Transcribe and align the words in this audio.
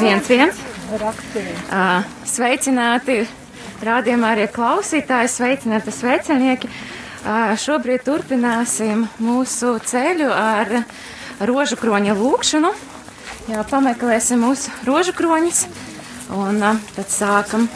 Viens, 0.00 0.28
viens. 0.28 0.60
Uh, 0.92 2.02
sveicināti, 2.28 3.22
rādījumā 3.84 4.34
arī 4.36 4.48
klausītāji, 4.52 5.30
sveicināti 5.32 5.94
sveicinieki. 5.94 6.70
Uh, 7.22 7.54
šobrīd 7.60 8.04
turpināsim 8.06 9.06
mūsu 9.22 9.76
ceļu 9.86 10.28
ar 10.34 10.74
rožu 11.48 11.78
kroņa 11.80 12.18
lūkšanu. 12.18 12.74
Jā, 13.52 13.64
pameklēsim 13.70 14.42
mūsu 14.42 14.74
rožu 14.86 15.14
kroņus 15.16 15.64
un 16.36 16.62
uh, 16.62 16.86
tad 16.96 17.10
sākam 17.12 17.68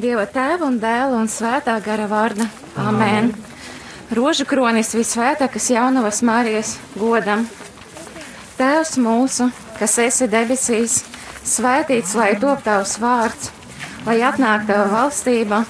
Dieva 0.00 0.24
tēva 0.24 0.64
un 0.64 0.78
dēla 0.80 1.18
un 1.20 1.28
svētā 1.28 1.74
gara 1.84 2.06
vārda. 2.08 2.46
Amen. 2.80 3.34
Rožu 4.10 4.42
kronis 4.42 4.88
visvētākas 4.98 5.68
jaunavas 5.70 6.18
Marijas 6.26 6.72
godam. 6.98 7.44
Tēvs 8.58 8.96
mūsu, 8.98 9.46
kas 9.78 9.94
esi 10.02 10.26
debesīs, 10.30 11.04
Svētīts, 11.46 12.12
lai 12.18 12.34
top 12.42 12.60
tavs 12.66 12.96
vārds, 13.00 13.52
lai 14.04 14.18
atnāk 14.26 14.66
tava 14.68 14.88
valstība, 14.90 15.62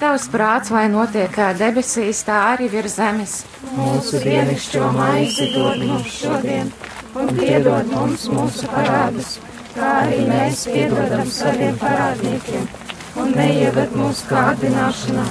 tavs 0.00 0.26
prāts, 0.34 0.70
lai 0.74 0.84
notiek 0.92 1.30
kā 1.32 1.52
debesīs, 1.56 2.20
tā 2.26 2.36
arī 2.50 2.68
virs 2.74 2.98
zemes. 2.98 3.38
Mūsu 3.78 4.20
dienascho 4.20 4.90
maizi 4.98 5.48
dod 5.54 5.80
mums 5.86 6.12
šodien, 6.18 6.70
un 7.16 7.32
piedod 7.38 7.90
mums 7.94 8.28
mūsu 8.34 8.68
parādus, 8.74 9.36
kā 9.72 9.92
arī 10.02 10.24
mēs 10.28 10.66
piedodam 10.68 11.26
saviem 11.32 11.78
parādniekiem, 11.80 12.68
un 13.22 13.36
neieved 13.40 13.96
mūsu 13.96 14.28
kārdināšanā, 14.34 15.30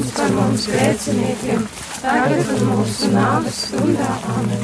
lūdz 0.00 0.12
par 0.16 0.30
mums 0.32 0.62
grēciniekiem, 0.70 1.64
tagad 2.00 2.50
un 2.54 2.68
mūsu 2.70 3.08
nāves 3.12 3.56
stundā. 3.66 4.08
Amen. 4.32 4.62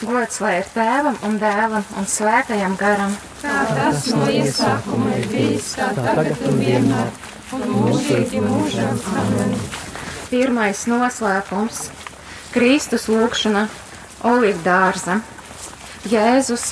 Gods 0.00 0.38
lai 0.40 0.54
ir 0.62 0.68
tēvam 0.72 1.18
un 1.26 1.34
dēlam 1.40 1.84
un 2.00 2.06
svētajam 2.08 2.76
garam. 2.80 3.12
Kā 3.42 3.58
tas 3.76 4.06
no 4.14 4.28
iesākuma 4.32 5.18
ir 5.18 5.26
bijis, 5.28 5.74
tā 5.76 5.90
tagad 5.98 6.40
un 6.48 6.56
vienmēr, 6.62 7.10
un 7.58 7.66
mūžīgi 7.74 8.40
mūžam. 8.46 9.02
Amen. 9.20 9.52
Pirmais 10.30 10.86
noslēpums- 10.88 11.82
Kristus 12.54 13.04
lūkšana 13.12 13.66
Olivdārza. 14.24 15.18
Jēzus 16.08 16.70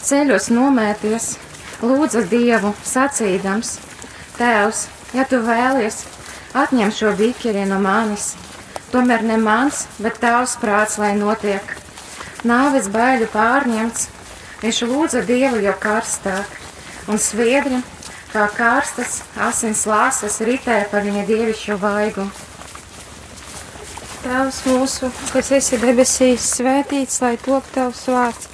ceļos 0.00 0.48
nomēties, 0.48 1.36
lūdza 1.84 2.24
Dievu 2.32 2.72
sacīdams: 2.80 3.76
Tēvs, 4.40 4.86
ja 5.12 5.28
tu 5.28 5.44
vēlies, 5.44 6.06
atņem 6.54 6.92
šo 6.92 7.12
bikeri 7.16 7.64
no 7.68 7.78
manis, 7.80 8.32
tomēr 8.92 9.24
ne 9.24 9.38
mans, 9.40 9.86
bet 10.02 10.20
tavs 10.20 10.58
prāts, 10.60 10.98
lai 11.00 11.14
notiek. 11.16 11.64
Nāves 12.48 12.88
baiļu 12.92 13.28
pārņemts, 13.32 14.08
viņš 14.62 14.82
lūdza 14.90 15.22
Dievu 15.26 15.62
jau 15.64 15.74
karstāk, 15.80 16.56
un 17.08 17.20
sviedri, 17.22 17.80
kā 18.32 18.46
karstas 18.56 19.20
asins 19.48 19.84
lāsas, 19.88 20.40
ritēja 20.44 20.88
pa 20.92 21.02
viņa 21.04 21.26
dievišķo 21.28 21.76
vaigu. 21.80 22.26
Tēvs 24.22 24.60
mūsu, 24.68 25.10
kas 25.32 25.50
esi 25.56 25.80
debesīs, 25.82 26.44
svētīts, 26.58 27.18
lai 27.24 27.34
top 27.42 27.66
tavs 27.74 28.04
vārds, 28.06 28.48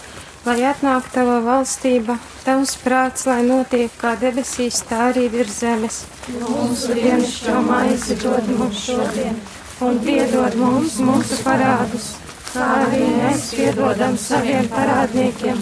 lai 0.47 0.63
atnāk 0.65 1.11
tava 1.13 1.43
valstība, 1.45 2.17
tavs 2.49 2.79
prāts, 2.81 3.29
lai 3.29 3.43
notiek 3.45 3.93
kā 4.01 4.15
debesīs, 4.17 4.81
tā 4.89 5.11
arī 5.11 5.29
virs 5.35 5.61
zemes. 5.61 6.05
Mūsu 6.41 6.97
dienascho 6.97 7.61
maizi 7.69 8.17
dod 8.25 8.49
mums 8.57 8.87
šodien, 8.89 9.37
un 9.85 10.01
piedod 10.07 10.57
mums 10.57 10.97
mūsu 11.05 11.45
parādus 11.45 12.17
kā 12.53 12.67
arī 12.83 13.07
mēs 13.19 13.51
piedodam 13.57 14.17
saviem 14.21 14.69
parādniekiem, 14.73 15.59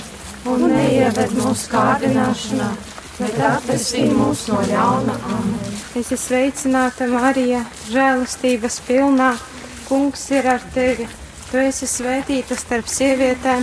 un 0.53 0.67
neieved 0.71 1.35
mūsu 1.39 1.71
kārdināšanā, 1.73 2.69
bet 3.19 3.41
atvestī 3.51 4.05
mūs 4.15 4.47
no 4.51 4.61
ļauna. 4.71 5.17
Amen. 5.35 5.75
Es 5.97 6.13
esmu 6.13 6.21
sveicināta, 6.23 7.09
Marija, 7.11 7.65
žēlastības 7.91 8.81
pilnā. 8.87 9.35
Kungs 9.87 10.25
ir 10.35 10.47
ar 10.51 10.63
tevi. 10.75 11.07
Tu 11.47 11.61
esi 11.63 11.87
svētīta 11.87 12.57
starp 12.59 12.89
sievietēm, 12.91 13.63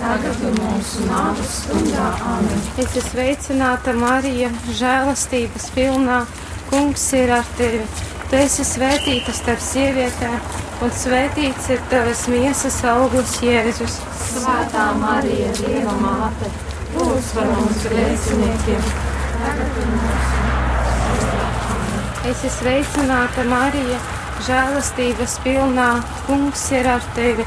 tagad 0.00 0.42
un 0.48 0.58
mūsu 0.60 1.06
nāves 1.08 1.52
stundā. 1.62 2.08
Amen. 2.32 2.66
Es 2.76 2.90
esmu 2.90 3.04
sveicināta 3.10 3.94
Marija, 3.96 4.50
žēlastības 4.80 5.70
pilnā. 5.76 6.20
Kungs 6.70 7.04
ir 7.14 7.30
ar 7.36 7.46
tevi. 7.58 7.84
Tu 8.26 8.38
esi 8.40 8.64
svētīta 8.66 9.30
starp 9.36 9.60
sievietēm, 9.62 10.38
un 10.82 10.90
svētīts 10.90 11.68
ir 11.70 11.82
tavas 11.92 12.24
miesas 12.32 12.80
augurs 12.90 13.36
Jēzus. 13.44 14.00
Svētā 14.32 14.88
Marija, 14.98 15.52
Dieva 15.60 15.94
māte, 16.00 16.50
lūdz 16.96 17.30
par 17.36 17.52
mums 17.52 17.86
grēciniekiem, 17.86 18.88
Es 22.26 22.40
esmu 22.42 22.50
sveicināta 22.56 23.44
Marija, 23.46 24.00
žēlastības 24.48 25.38
pilnā. 25.44 25.86
Kungs 26.26 26.64
ir 26.74 26.88
ar 26.90 27.04
tevi. 27.14 27.46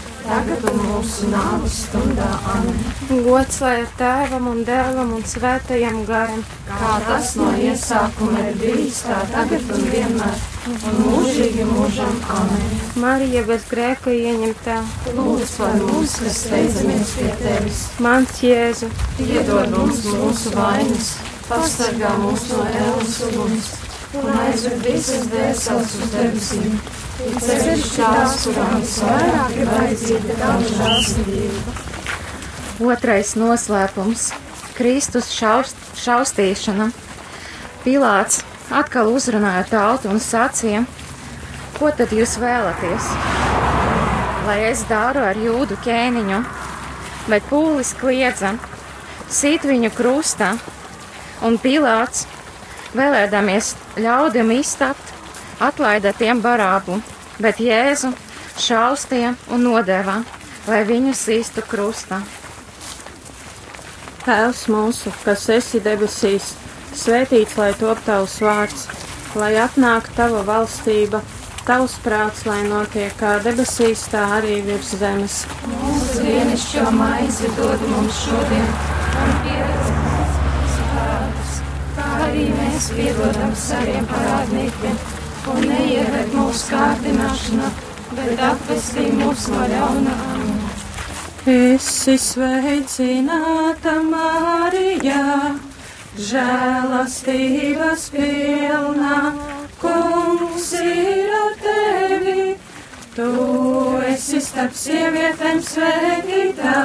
tagad 0.25 0.65
un 0.71 0.79
mūsu 0.85 1.29
nāves 1.31 1.75
stundā. 1.85 2.27
Amen. 2.53 2.79
Gods 3.25 3.59
lai 3.63 3.73
ir 3.81 3.91
tēvam 3.99 4.47
un 4.51 4.61
dēlam 4.67 5.13
un 5.17 5.25
svētajam 5.27 6.01
garam. 6.07 6.43
Kā 6.69 6.93
tas 7.07 7.33
no 7.39 7.49
iesākuma 7.59 8.45
ir 8.49 8.57
bijis, 8.61 9.01
tā 9.07 9.19
tagad 9.33 9.73
un 9.75 9.85
vienmēr, 9.91 10.41
un 10.71 11.03
mūžīgi 11.05 11.67
mūžam. 11.71 12.17
Amen. 12.37 12.73
Marija 13.03 13.43
bez 13.49 13.67
grēka 13.71 14.15
ieņemtā. 14.15 14.79
Lūdz 15.17 15.55
par 15.59 15.77
mums, 15.83 16.17
kas 16.23 16.41
steidzamies 16.45 17.15
pie 17.19 17.29
tevis. 17.43 17.85
Mans 18.01 18.41
Jēzu, 18.45 18.91
Piedod 19.19 19.71
mums 19.75 20.03
mūsu 20.07 20.55
vainas, 20.57 21.15
pasargā 21.49 22.17
mūs 22.23 22.49
no 22.53 22.67
ēlas 22.71 23.23
uguns 23.29 23.71
un 24.19 24.31
aizved 24.43 24.81
visas 24.83 25.27
dvēseles 25.31 25.93
uz 25.95 26.11
debesīm. 26.11 26.73
Ir 27.21 27.37
ceļš 27.45 27.85
tās, 27.95 28.37
kurām 28.43 28.73
visvairāk 28.81 29.53
ir 29.55 29.69
vajadzīga 29.71 30.37
tava 30.39 30.71
žēlsirdība. 30.71 31.75
Otrais 32.91 33.35
noslēpums- 33.39 34.31
Kristus 34.77 35.29
šaust, 35.35 35.77
šaustīšana. 36.01 36.89
Pilāts 37.85 38.41
atkal 38.71 39.11
uzrunāja 39.13 39.63
tautu 39.69 40.09
un 40.09 40.19
sacīja, 40.19 40.83
ko 41.77 41.91
tad 41.91 42.09
jūs 42.11 42.35
vēlaties? 42.41 43.07
Lai 44.47 44.59
es 44.71 44.83
daru 44.89 45.23
ar 45.23 45.35
jūdu 45.37 45.77
ķēniņu, 45.85 46.43
bet 47.29 47.43
pūlis 47.49 47.93
kliedza, 47.93 48.57
sit 49.29 49.61
viņu 49.61 49.91
krustā, 49.95 50.57
un 51.45 51.57
Pilāts, 51.57 52.25
vēlēdamies 52.97 53.73
ļaudim 54.01 54.51
iztapt, 54.57 55.13
atlaida 55.61 56.13
tiem 56.17 56.41
barābu, 56.43 56.99
bet 57.41 57.61
Jēzu 57.61 58.11
šaustīja 58.59 59.35
un 59.53 59.65
nodeva, 59.67 60.21
lai 60.67 60.83
viņu 60.87 61.13
sīstu 61.17 61.63
krustā. 61.67 62.21
Tēvs 64.21 64.67
mūsu, 64.69 65.13
kas 65.23 65.47
esi 65.49 65.81
debesīs, 65.81 66.51
svētīts 66.93 67.57
lai 67.57 67.71
top 67.79 68.01
tavs 68.05 68.37
vārds, 68.43 68.85
lai 69.39 69.55
atnāk 69.63 70.11
tava 70.17 70.43
valstība, 70.45 71.23
tavs 71.65 71.97
prāts, 72.05 72.45
lai 72.45 72.61
notiek 72.67 73.15
kā 73.17 73.37
debesīs, 73.45 74.05
tā 74.13 74.27
arī 74.37 74.59
virs 74.67 74.93
zemes. 75.01 75.41
Mūsu 75.73 76.25
dienascho 76.27 76.89
maizi 76.93 77.49
dod 77.57 77.87
mums 77.89 78.25
šodien, 78.27 78.73
un 79.23 79.39
piedod 79.45 79.80
mēs 82.81 82.93
piedodam 82.97 83.51
saviem 83.53 84.05
parādniekiem, 84.09 84.95
un 85.53 85.65
neieved 85.69 86.31
mūsu 86.33 86.71
kārdināšanā, 86.71 87.67
bet 88.17 88.41
atvestī 88.41 89.11
mūs 89.13 89.49
no. 89.51 89.59
Amen. 89.85 90.55
Esi 91.45 92.17
sveicināta 92.17 93.93
Marijā, 94.01 95.53
žēlastības 96.17 98.09
pilnā, 98.15 99.21
kungs 99.81 100.73
ir 100.81 101.37
ar 101.37 101.55
tevi. 101.61 102.57
Tu 103.13 103.31
esi 104.09 104.41
starp 104.41 104.73
sievietēm 104.73 105.61
svētītā, 105.61 106.77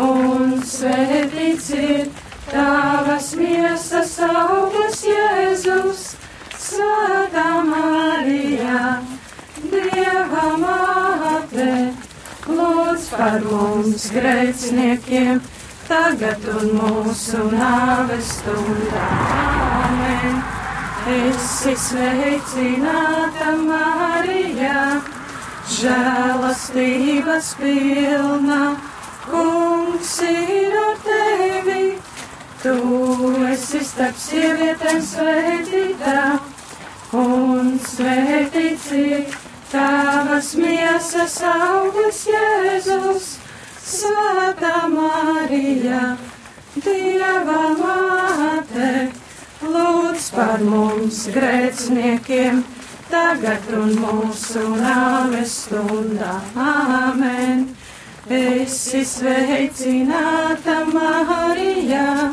un 0.00 0.60
svētīts 0.64 1.72
ir 1.76 2.23
tavas 2.54 3.34
miesas 3.34 4.14
augurs 4.22 5.02
Jēzus, 5.08 6.02
Svētā 6.54 7.48
Marijā, 7.66 8.82
Dieva 9.72 10.44
māte 10.62 11.70
lūdz 12.46 13.08
par 13.14 13.42
mums 13.48 14.06
grēciniekiem, 14.14 15.40
tagad 15.88 16.46
un 16.54 16.76
mūsu 16.78 17.42
nāves 17.50 18.30
stundā. 18.38 19.08
Amen. 19.88 20.38
Esi 21.14 21.74
sveicināta 21.76 23.56
Marijā, 23.64 24.86
žēlastības 25.80 27.50
pilna, 27.60 28.62
kungs 29.26 30.16
ir 30.30 30.80
ar 30.86 31.04
tevi. 31.04 31.93
Tu 32.64 33.30
esi 33.44 33.82
starp 33.84 34.16
sievietēm 34.16 35.02
svētītā, 35.04 36.20
un 37.20 37.74
svētīts 37.84 38.86
ir 38.96 39.34
Tavas 39.68 40.54
miesas 40.56 41.34
augurs 41.44 42.22
Jēzus, 42.30 43.26
Svētā 43.84 44.86
Marija, 44.94 46.14
Dieva 46.78 47.60
māte, 47.82 48.88
lūdz 49.60 50.30
par 50.32 50.64
mums 50.64 51.20
grēciniekiem, 51.36 52.64
tagad 53.12 53.68
un 53.76 53.92
mūsu 54.06 54.64
nāves 54.80 55.58
stundā. 55.66 56.38
Āmen! 56.56 57.68
Esi 58.24 59.02
sveicināta 59.04 60.78
Marija, 60.88 62.32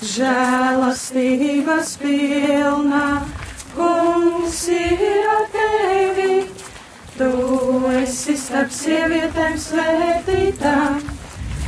žēlastības 0.00 1.96
pilnā, 2.00 3.06
kungs 3.74 4.60
ir 4.72 5.28
ar 5.28 5.44
tevi! 5.52 6.36
Tu 7.18 7.30
esi 8.00 8.36
starp 8.40 8.72
sievietēm 8.72 9.58
svētītā, 9.60 10.76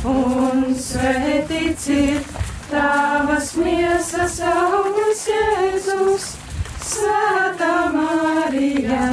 un 0.09 0.63
svētīts 0.73 1.89
ir 1.93 2.23
tavas 2.71 3.53
miesas 3.61 4.39
augurs 4.49 5.27
Jēzus, 5.29 6.31
Svētā 6.83 7.75
Marija, 7.93 9.05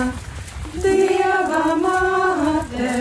Dieva 0.81 1.77
māte, 1.83 2.95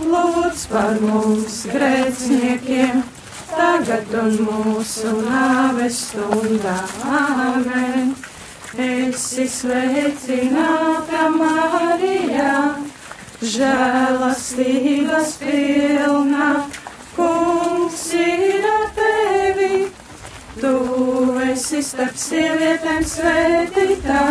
lūdz 0.00 0.64
par 0.72 0.96
mums 1.04 1.60
grēciniekiem, 1.70 3.04
tagad 3.56 4.12
un 4.22 4.36
mūsu 4.46 5.14
nāves 5.22 5.98
stundā. 6.08 6.76
Āmen! 7.04 8.14
Esi 8.72 9.44
sveicināta 9.52 11.26
Marijā, 11.34 12.54
žēlastības 13.44 15.34
pilna, 15.42 16.46
kungs 17.12 18.06
ir 18.16 18.64
ar 18.70 18.86
tevi. 18.96 19.90
Tu 20.56 20.72
esi 21.50 21.82
starp 21.84 22.16
sievietēm 22.16 23.04
svētītā, 23.12 24.24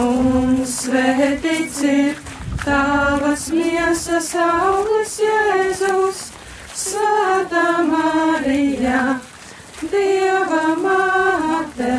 un 0.00 0.62
svētīts 0.64 1.84
ir 1.84 2.22
tavas 2.64 3.50
miesas 3.52 4.32
auglis 4.40 5.18
Jēzus, 5.20 6.30
Svētā 6.82 7.66
Marija, 7.86 9.02
Dieva 9.82 10.72
māte, 10.80 11.92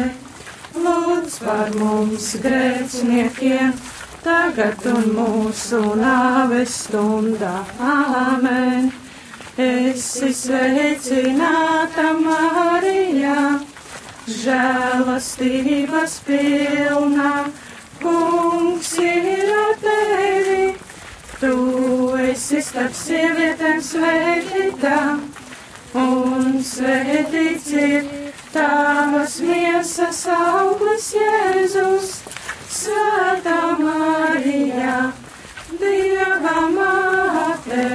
lūdz 0.75 1.37
par 1.45 1.71
mums 1.79 2.27
grēciniekiem, 2.43 3.71
tagad 4.25 4.83
un 4.91 5.07
mūsu 5.15 5.79
nāves 6.01 6.75
stundā. 6.83 7.55
Āmen! 7.79 8.91
Esi 9.53 10.31
sveicināta 10.33 12.07
Marija, 12.17 13.59
žēlastības 14.25 16.15
pilna, 16.25 17.33
kungs 18.01 18.95
ir 18.97 19.51
ar 19.53 19.77
tevi, 19.83 20.73
tu 21.43 22.15
esi 22.23 22.61
starp 22.63 22.93
sievietēm 22.95 23.81
svētītā, 23.83 24.99
un 25.99 26.53
svētīts 26.63 27.73
ir 27.75 28.05
tavas 28.53 29.35
miesas 29.43 30.21
auglis 30.31 31.09
Jēzus, 31.17 32.13
Svētā 32.73 33.57
Marija, 33.81 34.95
Dieva 35.81 36.55
māte 36.77 37.89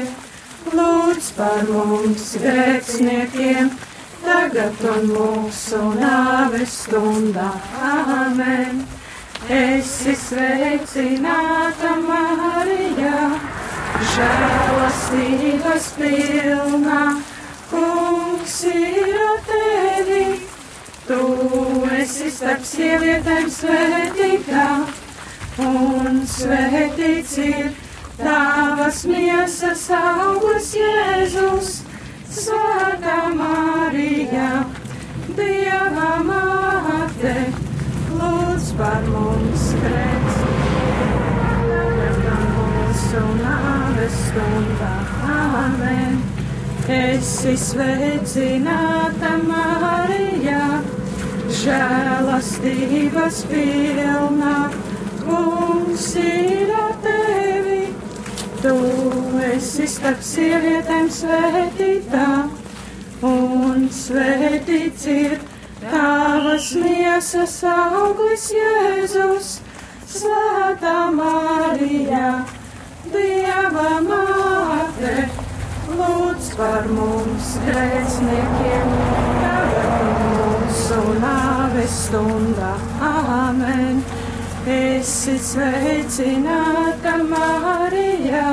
lūdz 0.76 1.32
par 1.38 1.64
mums 1.72 2.28
grēciniekiem, 2.44 3.72
tagad 4.28 4.86
un 4.92 5.10
mūsu 5.16 5.82
nāves 5.96 6.78
stundā. 6.84 7.50
Āmen! 7.96 8.97
Esi 9.46 10.12
sveicināta 10.18 11.92
Marija, 12.02 13.28
žēlastības 14.12 15.86
pilna, 15.96 17.02
kungs 17.70 18.56
ir 18.68 19.14
tevi, 19.46 20.24
tu 21.06 21.20
esi 21.96 22.32
starp 22.34 22.66
sievietēm 22.66 23.46
svētītā, 23.48 24.66
un 25.64 26.24
svētīts 26.26 27.38
ir 27.46 27.70
Tavas 28.18 29.04
miesas 29.06 29.84
augurs 29.94 30.72
Jēzus, 30.74 31.70
Svētā 32.28 33.20
Marija, 33.38 34.50
Dieva 35.38 36.10
māte, 36.26 37.67
lūdz 38.58 38.70
par 38.74 39.04
mums 39.06 39.64
grēks. 39.78 40.38
Mūsu 42.58 43.20
nāves 43.38 44.14
stundā, 44.26 44.94
amen. 45.34 46.16
Esi 46.88 47.52
sveicināta 47.54 49.36
Marija, 49.44 50.80
žēlastības 51.60 53.42
pilna, 53.52 54.56
kungs 55.20 56.08
ir 56.18 56.72
ar 56.80 56.96
tevi. 57.04 57.84
Tu 58.58 58.74
esi 59.52 59.86
starp 59.86 60.24
sievietēm 60.32 61.12
svētītā, 61.20 62.26
un 63.30 63.86
svētīts 64.00 65.06
ir 65.14 65.38
tavas 65.82 66.72
miesas 66.74 67.56
auglis 67.64 68.50
Jēzus, 68.54 69.50
Svētā 70.08 71.10
Marija, 71.14 72.44
Dieva 73.12 73.98
māte, 74.04 75.12
lūdz 75.92 76.48
par 76.58 76.88
mums 76.92 77.52
grēciniekiem, 77.66 78.94
tagad 79.42 80.08
mūsu 80.38 81.02
nāves 81.22 82.00
stundā. 82.06 82.72
Āmen! 83.12 84.02
Esi 84.68 85.38
sveicināta 85.40 87.14
Marija, 87.24 88.48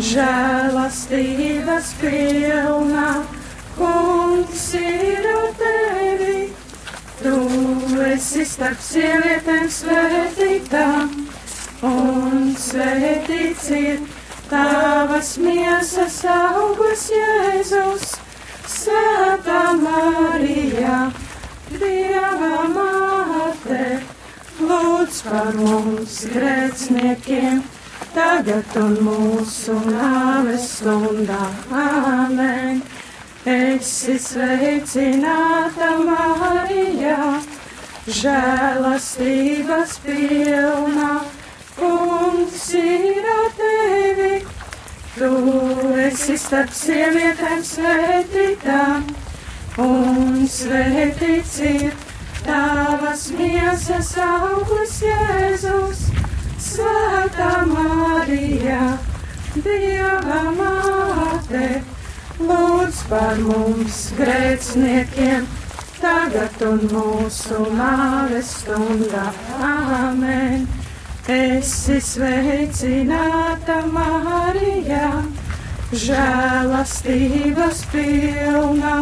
žēlastības 0.00 1.90
pilna, 2.00 3.10
kungs 3.76 4.70
ir 4.80 5.28
ar 5.34 5.50
tevi. 5.60 5.85
Tu 7.26 8.02
esi 8.06 8.44
starp 8.46 8.78
sievietēm 8.86 9.64
svētītā, 9.74 10.82
un 11.88 12.52
svētīts 12.54 13.64
ir 13.74 13.96
tavas 14.46 15.32
miesas 15.42 16.20
augurs 16.30 17.08
Jēzus, 17.10 18.12
Svētā 18.70 19.62
Marija, 19.80 21.00
Dieva 21.72 22.68
māte 22.76 23.80
lūdz 24.60 25.18
par 25.26 25.58
mums 25.58 26.20
grēciniekiem, 26.36 27.64
tagad 28.14 28.78
un 28.84 28.94
mūsu 29.08 29.74
nāves 29.90 30.70
stundā. 30.76 31.42
Āmen! 31.88 32.84
Esi 33.46 34.16
sveicināta 34.18 35.92
Marija, 36.02 37.18
žēlastības 38.10 39.92
pilna, 40.02 41.10
kungs 41.76 42.64
ir 42.74 43.28
ar 43.30 43.52
tevi. 43.60 44.40
Tu 45.14 45.30
esi 46.08 46.34
starp 46.42 46.74
sievietēm 46.74 47.62
svētītā, 47.70 48.82
un 49.84 50.42
svētīts 50.50 51.60
ir 51.70 51.94
Tavas 52.42 53.28
miesas 53.38 54.10
augurs 54.26 54.98
Jēzus, 55.06 56.08
Svētā 56.66 57.52
Marija, 57.70 58.96
Dieva 59.54 60.42
māte, 60.58 61.70
lūdz 62.42 62.75
par 63.10 63.38
mums 63.38 63.98
grēciniekiem, 64.18 65.44
tagad 66.00 66.62
un 66.66 66.82
mūsu 66.90 67.66
nāves 67.76 68.50
stundā. 68.62 69.28
Āmen! 69.62 70.66
Esi 71.26 71.96
sveicināta 72.02 73.80
Marija, 73.90 75.08
žēlastības 75.90 77.80
pilna 77.90 78.92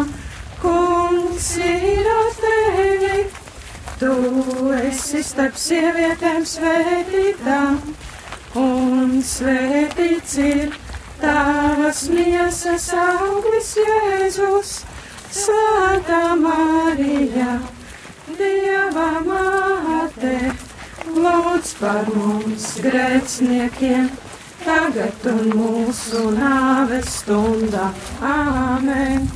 kungs 0.62 1.50
ir 1.60 2.08
ar 2.14 2.30
tevi. 2.40 3.26
Tu 4.00 4.14
esi 4.78 5.20
starp 5.24 5.60
sievietēm 5.60 6.48
svētītā, 6.48 7.60
un 8.60 9.20
svētīts 9.34 10.40
ir 10.44 10.72
tavas 11.20 12.04
miesas 12.08 12.88
auglis 12.98 13.74
Jēzus, 13.78 14.74
Svētā 15.34 16.34
Marija, 16.38 17.58
Dieva 18.38 19.08
māte, 19.26 20.36
lūdz 21.10 21.72
par 21.80 22.10
mums 22.14 22.68
grēciniekiem, 22.84 24.10
tagad 24.64 25.26
un 25.32 25.54
mūsu 25.58 26.28
nāves 26.38 27.10
stundā. 27.20 27.90
Āmen! 28.22 29.26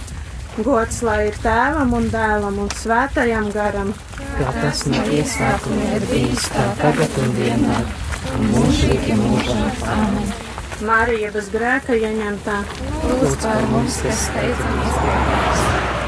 Gods 0.59 1.05
lai 1.07 1.29
ir 1.29 1.37
tēvam 1.39 1.93
un 1.95 2.09
dēlam 2.11 2.57
un 2.65 2.73
svētajam 2.75 3.47
garam. 3.55 3.93
Kā 4.19 4.51
tas 4.57 4.83
no 4.91 5.05
iesākuma 5.15 5.93
ir 6.01 6.09
bijis, 6.11 6.51
tā 6.51 6.67
tagad 6.83 7.23
un 7.23 7.33
vienmēr, 7.39 7.97
un 8.35 8.53
mūžīgi 8.57 9.23
mūžam. 9.23 9.73
Amen. 9.95 10.48
Marija 10.87 11.31
bez 11.35 11.49
grēka 11.51 11.97
ieņemtā. 11.99 12.57
Lūdz 13.03 13.33
par 13.43 13.65
mums, 13.73 13.97
kas 14.05 14.21
steidzamies 14.29 14.99
mums. 15.07 15.63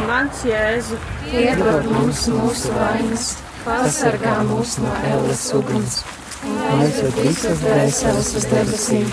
Mans 0.06 0.42
Jēzu, 0.46 0.98
Iedod 1.30 1.88
mums 1.90 2.22
mūsu 2.30 2.70
vainas, 2.76 3.26
pasargā 3.64 4.36
mūs 4.46 4.76
no 4.82 4.92
elles 5.10 5.42
uguns. 5.58 6.00
Un 6.46 6.60
aizved 6.78 7.18
visas 7.18 7.64
dvēseles 7.64 8.30
uz 8.38 8.46
debesīm. 8.52 9.10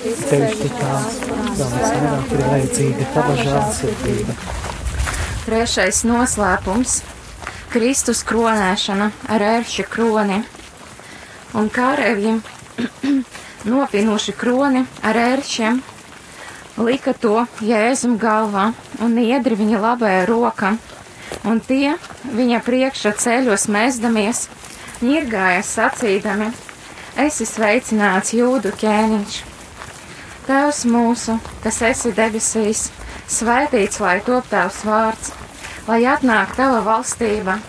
Tik 0.00 0.62
tās, 0.78 1.18
vēl 1.26 1.42
mēs 1.44 1.64
vairāk 1.74 2.30
ir 2.36 2.44
vajadzīga 2.46 3.08
tava 3.16 3.34
žēlsirdība. 3.40 4.36
Trešais 5.44 6.04
noslēpums- 6.08 7.00
Kristus 7.74 8.22
kronēšana 8.30 9.10
ar 9.28 9.46
ērša 9.58 9.88
kroni. 9.90 10.40
Un 11.58 11.68
kārēvji 11.74 12.38
nopinuši 13.64 14.36
kroni 14.38 14.86
ar 15.02 15.16
ēršiem, 15.16 15.82
lika 16.80 17.12
to 17.12 17.44
Jēzum 17.64 18.16
galvā 18.20 18.70
un 19.04 19.18
iedri 19.20 19.58
viņa 19.58 19.82
labajā 19.84 20.24
rokā, 20.30 20.76
Un 21.46 21.60
tie 21.64 21.94
viņa 22.36 22.58
priekšā 22.66 23.14
ceļos 23.22 23.68
mēsdamies, 23.72 24.42
ņirgājas 25.00 25.70
sacīdami, 25.78 26.50
esi 27.24 27.46
sveicināts 27.48 28.34
jūdu 28.36 28.72
ķēniņš. 28.80 29.36
Tēvs 30.48 30.82
mūsu, 30.90 31.38
kas 31.64 31.80
esi 31.86 32.12
debesīs, 32.16 32.88
svētīts 33.30 34.02
lai 34.02 34.18
top 34.26 34.50
tavs 34.50 34.82
vārds, 34.84 35.32
lai 35.88 36.02
atnāk 36.12 36.56
tava 36.58 36.82
valstība, 36.88 37.60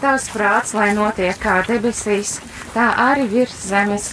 tavs 0.00 0.30
prāts, 0.32 0.72
lai 0.78 0.92
notiek 0.96 1.36
kā 1.42 1.58
debesīs, 1.68 2.38
tā 2.76 2.92
arī 3.10 3.26
virs 3.34 3.58
zemes. 3.72 4.12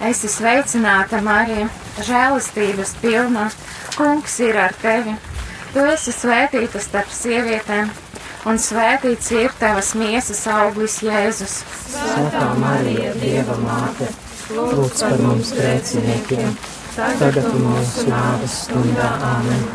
Esi 0.00 0.30
sveicināta, 0.32 1.18
Marija, 1.20 1.66
žēlastības 2.00 2.94
pilnā, 3.02 3.50
kungs 3.98 4.38
ir 4.40 4.56
ar 4.56 4.72
tevi. 4.80 5.12
Tu 5.74 5.82
esi 5.92 6.14
svētīta 6.16 6.80
starp 6.80 7.10
sievietēm, 7.12 7.90
un 8.48 8.56
svētīts 8.56 9.28
ir 9.36 9.52
tavas 9.60 9.90
miesas 10.00 10.40
auglis 10.48 11.02
Jēzus. 11.04 11.58
Svētā 11.92 12.46
Marija, 12.62 13.12
Dieva 13.20 13.58
māte, 13.60 14.08
lūdz 14.56 15.02
par 15.04 15.20
mums 15.20 15.50
grēciniekiem, 15.58 16.56
tagad 16.96 17.50
mūsu 17.60 18.06
nāves 18.08 18.54
stundā 18.64 19.10
amen. 19.34 19.66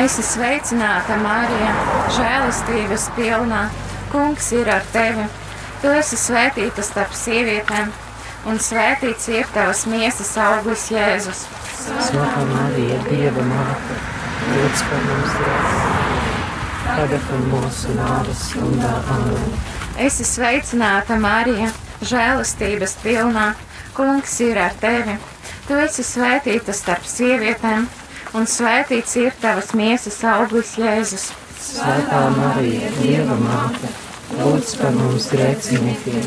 Esi 0.00 0.24
sveicināta, 0.24 1.18
Marija, 1.20 1.76
žēlastības 2.16 3.10
pilnā, 3.20 3.66
kungs 4.14 4.48
ir 4.56 4.72
ar 4.78 4.88
tevi. 4.96 5.28
Tu 5.84 5.92
esi 5.92 6.16
svētīta 6.16 6.80
starp 6.82 7.12
sievietēm, 7.20 7.92
un 8.48 8.58
svētīts 8.60 9.28
ir 9.32 9.48
tavas 9.54 9.84
miesas 9.88 10.32
auglis 10.40 10.88
Jēzus. 10.92 11.44
Svētā 11.84 12.44
Marija, 12.50 12.98
Dieva 13.08 13.44
māte, 13.48 13.96
lūdz 14.50 14.84
par 14.90 15.04
mums 15.08 15.36
grēciniekiem, 15.40 16.34
tagad 16.88 17.32
un 17.36 17.46
mūsu 17.52 17.96
nāves 17.98 18.44
stundā 18.50 18.92
amen. 19.16 19.58
Esi 20.04 20.26
sveicināta, 20.28 21.18
Marija, 21.20 21.70
žēlastības 22.04 22.96
pilnā, 23.04 23.50
kungs 23.96 24.38
ir 24.44 24.58
ar 24.60 24.74
tevi. 24.80 25.18
Tu 25.68 25.76
esi 25.80 26.04
svētīta 26.04 26.74
starp 26.76 27.06
sievietēm, 27.08 27.86
un 28.36 28.48
svētīts 28.50 29.16
ir 29.22 29.36
tavas 29.40 29.72
miesas 29.76 30.18
auglis 30.28 30.74
Jēzus. 30.80 31.30
Svētā 31.64 32.26
Marija, 32.36 32.90
Dieva 33.00 33.38
māte, 33.40 33.92
lūdz 34.40 34.74
par 34.80 34.92
mums 34.98 35.30
grēciniekiem, 35.32 36.26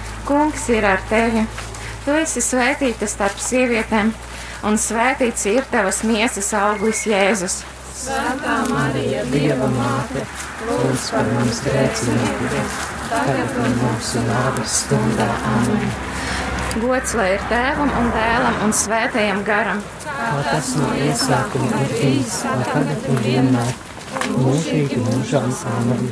kungs 0.27 0.69
ir 0.69 0.85
ar 0.85 1.01
tevi. 1.09 1.45
Tu 2.05 2.15
esi 2.17 2.41
svētīta 2.41 3.07
starp 3.09 3.37
sievietēm, 3.41 4.09
un 4.65 4.79
svētīts 4.81 5.45
ir 5.51 5.67
tavas 5.69 6.01
miesas 6.07 6.49
auglis 6.57 7.03
Jēzus. 7.09 7.61
Svētā 8.01 8.55
Marija, 8.71 9.21
Dieva 9.29 9.67
māte, 9.75 10.23
lūdz 10.65 11.09
par 11.13 11.27
mums 11.35 11.59
grēciniekiem, 11.67 12.71
tagad 13.11 13.59
un 13.61 13.77
mūsu 13.83 14.23
nāves 14.25 14.79
stundā 14.85 15.29
amen. 15.51 15.85
Gods 16.81 17.13
lai 17.19 17.33
ir 17.35 17.41
tēvam 17.51 17.93
un 17.99 18.09
dēlam 18.15 18.61
un 18.65 18.73
svētajam 18.73 19.41
garam. 19.45 19.85
Kā 20.07 20.41
tas 20.47 20.73
no 20.79 20.89
iesākuma 20.95 21.81
ir 21.85 21.95
bijis, 21.99 22.37
tagad 22.47 23.09
un 23.11 23.19
vienmēr, 23.25 23.73
mūžīgi 24.37 25.01
mūžām 25.05 25.51
amen. 25.75 26.07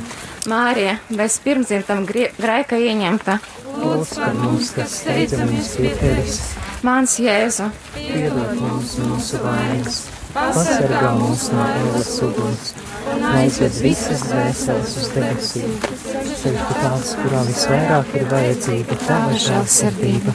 Mārija, 0.50 0.98
bez 1.14 1.38
pirmdzimtam 1.44 2.06
grēka 2.10 2.80
ieņemta, 2.82 3.38
Lūdz 3.80 4.16
par 4.18 4.34
mums, 4.36 4.72
kas 4.76 4.94
steidzamies 5.02 5.76
pie 5.80 5.92
tevis, 6.00 6.38
mans 6.84 7.14
Jēzu, 7.22 7.68
piedod 7.96 8.56
mums 8.58 8.96
mūsu 9.00 9.40
vainas, 9.44 10.00
pasargā 10.34 11.12
mūs 11.20 11.46
no 11.54 11.66
ēlas 11.68 12.10
uguns. 12.26 12.72
Un 13.10 13.24
aizved 13.30 13.78
visas 13.84 14.24
dvēseles 14.28 14.96
uz 15.02 15.12
debesīm. 15.16 15.76
Ceļš 16.12 16.66
tās, 16.82 17.14
kurā 17.22 17.44
visvairāk 17.48 18.12
ir 18.20 18.26
vajadzīga 18.34 18.98
tava 19.06 19.38
žēlsirdība. 19.46 20.34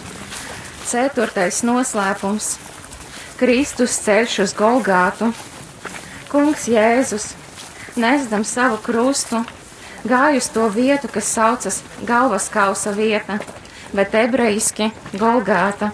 ceturtais 0.88 1.60
noslēpums- 1.66 2.54
Kristus 3.40 3.98
ceļš 4.06 4.38
uz 4.46 4.54
Golgātu. 4.54 5.32
Kungs 6.30 6.68
Jēzus, 6.70 7.34
nesdam 7.96 8.44
savu 8.44 8.78
krustu, 8.78 9.44
gāja 10.08 10.40
uz 10.40 10.48
to 10.52 10.68
vietu, 10.68 11.08
kas 11.12 11.28
saucas 11.32 11.82
galvas 12.06 12.48
kausa 12.52 12.92
vieta, 12.96 13.38
bet 13.94 14.14
ebrejiski 14.14 14.90
Golgāta. 15.16 15.92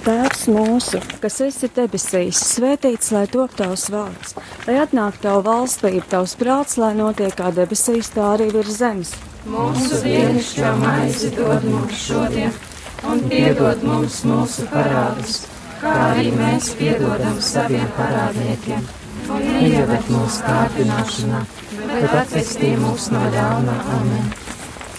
Tēvs 0.00 0.46
mūsu, 0.48 0.98
kas 1.20 1.34
esi 1.44 1.68
debesīs, 1.76 2.38
svētīts 2.54 3.10
lai 3.12 3.26
top 3.28 3.52
tavs 3.58 3.90
vārds, 3.92 4.32
lai 4.64 4.78
atnāk 4.80 5.18
tava 5.20 5.42
valstība, 5.44 6.06
tavs 6.08 6.32
prāts, 6.40 6.78
lai 6.80 6.94
notiek 6.96 7.36
kā 7.36 7.50
debesīs, 7.52 8.08
tā 8.14 8.30
arī 8.34 8.48
virs 8.54 8.78
zemes. 8.80 9.12
Mūsu 9.48 10.00
dienascho 10.04 10.72
maizi 10.80 11.30
dod 11.36 11.68
mums 11.68 12.00
šodien, 12.06 12.56
un 13.08 13.20
piedod 13.28 13.84
mums 13.84 14.22
mūsu 14.28 14.64
parādus, 14.72 15.42
kā 15.84 15.94
arī 16.14 16.32
mēs 16.36 16.72
piedodam 16.80 17.36
saviem 17.44 17.86
parādniekiem. 18.00 18.99
Neieved 19.38 20.10
mūsu 20.10 20.42
kārdināšanā, 20.46 21.40
bet 21.86 22.14
atvestī 22.24 22.70
mūs 22.80 23.10
no 23.14 23.22
ļaunā. 23.34 23.76
Amen! 23.96 24.26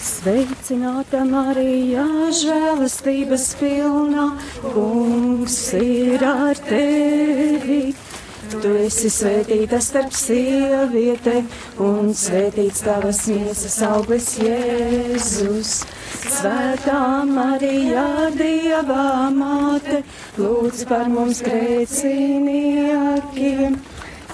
Sveicināta 0.02 1.20
Marija, 1.26 2.04
žēlastības 2.34 3.44
pilna, 3.60 4.24
kungs 4.72 5.58
ir 5.78 6.24
ar 6.26 6.58
tevi. 6.68 7.94
Tu 8.52 8.70
esi 8.82 9.08
svētīta 9.12 9.78
starp 9.80 10.12
sievietēm, 10.16 11.46
un 11.80 12.12
svētīts 12.18 12.82
tavas 12.84 13.26
miesas 13.30 13.82
auglis 13.86 14.38
Jēzus. 14.42 15.84
Svētā 16.22 17.24
Marija, 17.28 18.30
Dieva 18.34 19.30
māte, 19.32 20.02
lūdz 20.36 20.84
par 20.90 21.08
mums 21.12 21.42
grēciniekiem, 21.46 23.76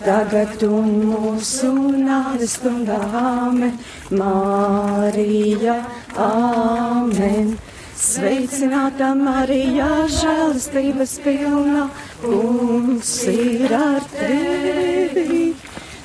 tagad 0.02 0.62
un 0.66 0.90
mūsu 1.08 1.72
nāves 1.98 2.58
stundā, 2.58 2.98
amen, 3.20 3.78
Marija, 4.10 5.80
amen. 6.16 7.56
Sveicināta 7.98 9.10
Marija, 9.18 9.88
žēlastības 10.14 11.16
pilna, 11.24 11.88
kungs 12.22 13.10
ir 13.32 13.74
ar 13.74 14.06
tevi. 14.12 15.48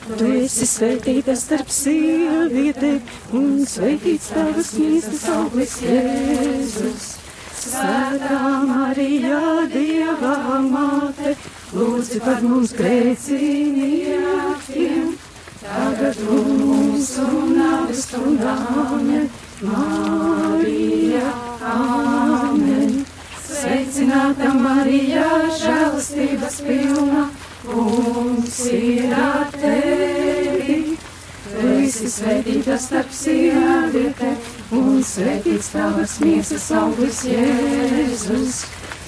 Tu 0.03 0.31
esi 0.41 0.65
svētīta 0.67 1.35
starp 1.37 1.69
sievietēm, 1.71 2.97
un 3.37 3.61
svētīts 3.69 4.31
tavas 4.33 4.73
miesas 4.75 5.21
auglis 5.31 5.77
Jēzus. 5.85 7.05
Svētā 7.63 8.41
Marija, 8.67 9.43
Dieva 9.71 10.59
māte, 10.65 11.37
lūdzi 11.73 12.19
par 12.21 12.41
mums 12.45 12.73
grēciniekiem, 12.77 15.15
tagad 15.63 16.19
mūsu 16.27 17.25
nāves 17.53 18.03
stundā, 18.07 18.57
Marija, 19.63 21.29
amen. 21.71 22.91
Sveicināta 23.47 24.51
Marija, 24.59 25.29
žēlastības 25.61 26.59
pilna, 26.67 27.23
kungs 27.63 28.59
ir 28.75 29.15
tevi. 29.55 30.77
Tu 31.53 31.67
esi 31.85 32.09
svētīta 32.11 32.75
starp 32.81 33.11
sievietēm, 33.13 34.37
un 34.75 35.03
svētīts 35.05 35.69
tavas 35.75 36.17
miesas 36.23 36.65
auglis 36.75 37.19
Jēzus. 37.29 38.63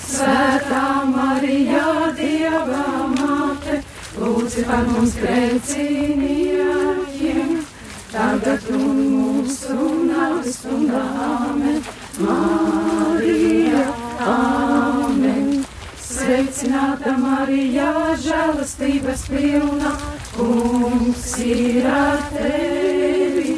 Svētā 0.06 1.10
Marija, 1.10 2.14
Dieva 2.18 2.82
māte, 3.10 3.80
lūdzi 4.22 4.64
par 4.68 4.84
mums 4.86 5.16
grēciniekiem, 5.18 7.66
tagad 8.12 8.68
un 8.78 9.00
mūsu 9.16 9.74
nāves 10.06 10.56
stundā, 10.60 11.02
amen, 11.26 11.82
Marija, 12.22 13.86
amen. 14.30 15.66
Sveicināta 16.06 17.18
Marija, 17.20 17.90
žēlastības 18.22 19.26
pilna, 19.30 19.92
kungs 20.38 21.38
ir 21.44 21.86
ar 21.90 22.22
tevi. 22.32 23.56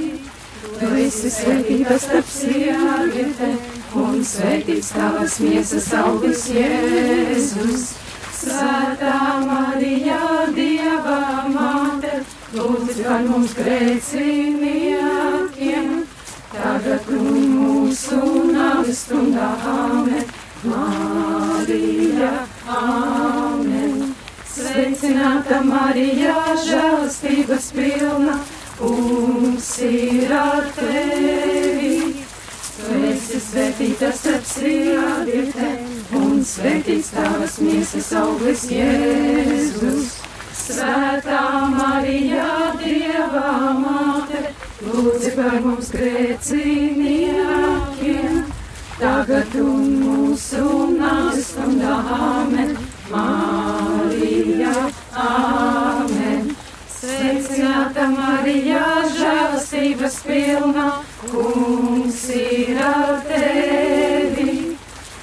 Tu 0.77 0.85
esi 1.03 1.29
svētīta 1.33 1.97
starp 2.01 2.27
sievietēm, 2.31 3.76
un 3.97 4.21
svētīts 4.25 4.91
tavas 4.95 5.39
miesas 5.43 5.87
auglis 5.97 6.45
Jēzus. 6.53 7.83
Svētā 8.37 9.17
Marija, 9.43 10.19
Dieva 10.55 11.19
māte, 11.51 12.19
lūdz 12.53 12.99
par 13.01 13.21
mums 13.25 13.53
grēciniekiem, 13.57 15.87
tagad 16.53 17.09
un 17.17 17.27
mūsu 17.55 18.19
nāves 18.51 18.99
stundā, 19.07 19.49
amen, 19.73 20.25
Marija, 20.67 22.31
amen. 22.77 24.13
Sveicināta 24.57 25.57
Marija, 25.65 26.37
žēlastības 26.65 27.65
pilna, 27.77 28.35
kungs 28.77 29.71
ir 29.89 30.31
ar 30.37 30.65
tevi. 30.77 31.66
Svētīta 33.47 34.09
starp 34.11 34.43
sievietēm, 34.43 35.85
un 36.19 36.41
svētīts 36.43 37.15
tavas 37.15 37.53
miesas 37.63 38.11
auglis 38.19 38.67
Jēzus. 38.67 40.19
Svētā 40.57 41.69
Marija, 41.71 42.75
Dieva 42.81 43.71
māte, 43.79 44.51
lūdzi 44.83 45.31
par 45.37 45.55
mums 45.63 45.87
grēciniekiem, 45.95 48.43
tagad 48.99 49.55
un 49.63 49.95
mūsu 50.01 50.91
nāves 50.97 51.47
stundā, 51.53 51.95
amen, 52.19 52.75
Marija, 53.13 54.75
amen. 55.23 56.51
Sveicināta 56.97 58.03
Marija, 58.11 58.83
žēlastības 59.77 60.15
pilna, 60.25 61.03
kungs 61.29 62.23
ir 62.33 62.81
ar 62.81 63.21
tevi. 63.27 64.73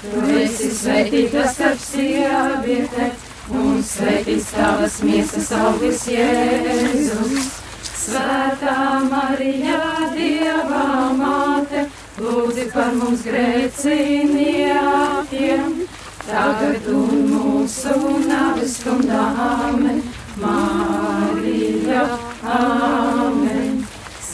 Tu 0.05 0.21
esi 0.39 0.69
svētīta 0.71 1.49
starp 1.51 1.81
sievietēm, 1.81 3.11
un 3.51 3.83
svētīts 3.83 4.53
tavas 4.55 5.03
miesas 5.03 5.53
auglis 5.53 6.07
Jēzus. 6.09 7.63
Svētā 8.05 9.01
Marija, 9.09 9.81
Dieva 10.15 11.11
māte, 11.17 11.89
lūdzi 12.21 12.71
par 12.75 12.93
mums 12.95 13.23
grēciniekiem, 13.25 15.87
tagad 16.27 16.87
un 16.93 17.27
mūsu 17.33 17.95
nāves 18.29 18.77
stundā, 18.77 19.25
amen, 19.49 20.03
Marija, 20.37 22.05
amen. 22.45 23.54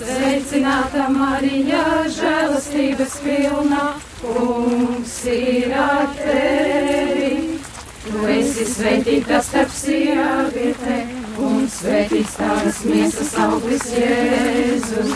Sveicināta 0.00 1.10
Marija, 1.12 2.08
žēlastības 2.08 3.20
pilna, 3.20 4.00
kungs 4.22 5.28
ir 5.28 5.74
ar 5.76 6.08
tevi. 6.16 7.60
Tu 8.06 8.22
esi 8.32 8.64
svētīta 8.64 9.42
starp 9.44 9.68
sievietēm, 9.76 11.10
un 11.44 11.68
svētīts 11.68 12.32
tavas 12.38 12.80
miesas 12.88 13.36
auglis 13.44 13.84
Jēzus. 13.92 15.12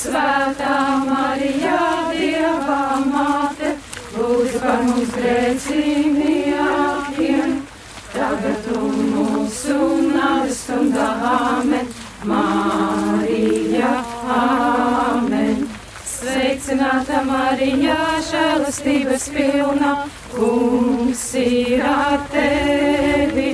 Svētā 0.00 0.98
Marija, 1.06 2.10
Dieva 2.10 2.98
māte, 3.06 3.78
lūdz 4.16 4.58
par 4.64 4.82
mums 4.82 5.14
grēciniekiem, 5.14 7.62
tagad 8.18 8.66
un 8.82 8.98
mūsu 9.14 9.78
nāves 10.10 10.58
stundā, 10.66 11.06
amen, 11.38 11.86
Marija, 12.26 13.97
amen. 14.38 15.66
Sveicināta 16.08 17.20
Marija, 17.22 17.96
žēlastības 18.26 19.28
pilna, 19.34 19.90
kungs 20.32 21.26
ir 21.38 21.84
ar 21.86 22.24
tevi. 22.32 23.52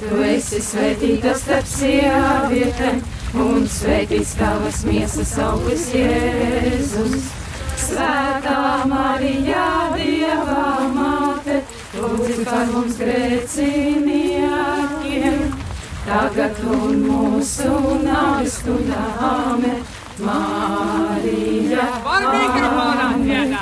Tu 0.00 0.16
esi 0.24 0.60
svētīta 0.64 1.34
starp 1.36 1.66
sievietēm, 1.68 3.02
un 3.42 3.66
svētīts 3.68 4.30
tavas 4.38 4.78
miesas 4.86 5.34
auglis 5.44 5.90
Jēzus. 5.92 7.26
Svētā 7.80 8.86
Marija, 8.88 9.66
Dieva 9.96 10.64
māte, 10.94 11.56
lūdzi 11.98 12.44
par 12.46 12.66
mums 12.70 12.96
grēciniekiem, 13.02 15.38
tagad 16.06 16.54
un 16.70 17.02
mūsu 17.08 17.74
nāves 18.06 18.54
stundā, 18.62 19.04
amen, 19.32 19.82
Marija. 20.20 21.86
Amen. 22.04 23.56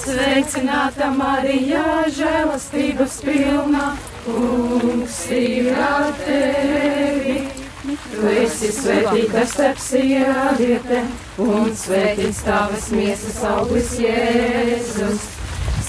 Sveicināta 0.00 1.10
Marija, 1.14 1.84
žēlastības 2.16 3.20
pilna, 3.22 3.92
kungs 4.24 5.18
ir 5.30 5.70
ar 5.76 6.08
tevi. 6.24 7.36
Tu 7.80 8.30
esi 8.42 8.68
svētīta 8.74 9.44
starp 9.48 9.78
sievietēm, 9.80 11.06
un 11.44 11.70
svētīts 11.78 12.40
tavas 12.46 12.88
miesas 12.94 13.38
auglis 13.46 13.92
Jēzus. 14.02 15.20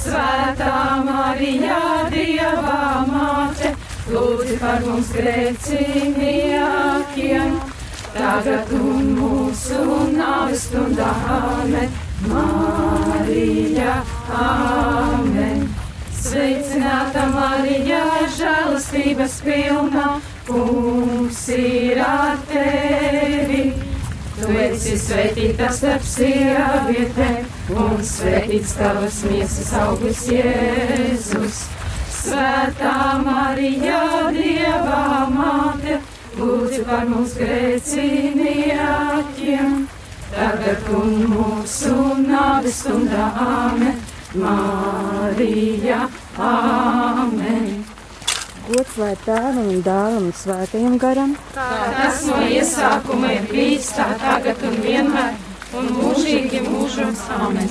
Svētā 0.02 0.78
Marija, 1.06 1.82
Dieva 2.14 3.06
māte, 3.10 3.70
lūdzi 4.10 4.56
par 4.62 4.80
mums 4.86 5.10
grēciniekiem, 5.18 7.50
tagad 8.16 8.72
mūsu 9.18 9.84
nāves 10.16 10.68
stundā, 10.68 11.12
amen, 11.38 11.94
Marija, 12.28 14.02
Āmen. 14.32 15.70
Sveicināta 16.22 17.24
Marija, 17.34 18.02
žēlastības 18.38 19.40
pilna, 19.46 20.20
kungs 20.46 21.40
ir 21.56 22.02
ar 22.06 22.38
tevi. 22.52 23.64
Tu 24.38 24.54
esi 24.68 24.96
svētīta 25.02 25.72
starp 25.74 26.06
sievietēm, 26.06 27.50
un 27.74 28.00
svētīts 28.06 28.78
tavas 28.78 29.20
miesas 29.30 29.74
augurs 29.82 30.24
Jēzus. 30.30 31.66
Svētā 32.22 32.96
Marija, 33.26 34.02
Dieva 34.34 35.26
māte, 35.34 35.98
lūdzu 36.40 36.86
par 36.88 37.04
mums 37.10 37.34
grēciniekiem, 37.40 39.74
tagad 40.32 40.82
un 40.96 41.10
mūsu 41.34 41.96
nāves 42.24 42.76
stundā 42.84 43.26
āmen. 43.46 43.96
Marija, 44.32 46.00
āmen. 46.40 47.66
Gods 48.70 48.96
lai 49.02 49.16
tēvam 49.26 49.68
un 49.74 49.82
dēlam 49.84 50.30
un 50.30 50.36
svētajam 50.40 50.96
garam. 51.02 51.32
Tas 51.52 52.22
no 52.30 52.38
iesākuma 52.48 53.28
ir 53.36 53.44
bijis 53.52 53.90
tā 53.98 54.08
tagad 54.22 54.58
un 54.70 54.76
vienmēr, 54.86 55.34
un 55.76 55.84
mūžīgi 55.98 56.60
mūžos 56.70 57.20
āmen. 57.42 57.68